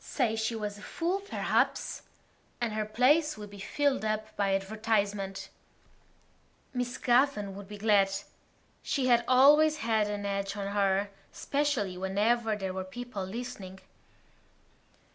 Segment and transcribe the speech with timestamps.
[0.00, 2.00] Say she was a fool, perhaps;
[2.58, 5.50] and her place would be filled up by advertisement.
[6.72, 8.10] Miss Gavan would be glad.
[8.82, 13.80] She had always had an edge on her, especially whenever there were people listening.